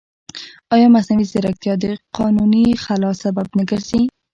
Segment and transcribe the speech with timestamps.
[0.73, 1.85] ایا مصنوعي ځیرکتیا د
[2.17, 4.01] قانوني خلا سبب نه ګرځي؟